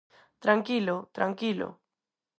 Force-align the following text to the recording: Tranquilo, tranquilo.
Tranquilo, 0.45 0.95
tranquilo. 1.17 1.67